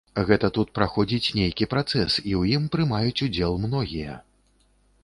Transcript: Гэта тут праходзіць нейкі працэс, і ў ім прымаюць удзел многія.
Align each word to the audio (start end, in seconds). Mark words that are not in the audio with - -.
Гэта 0.27 0.47
тут 0.57 0.71
праходзіць 0.79 1.33
нейкі 1.39 1.67
працэс, 1.75 2.17
і 2.17 2.25
ў 2.39 2.59
ім 2.61 2.67
прымаюць 2.77 3.23
удзел 3.29 3.61
многія. 3.69 4.19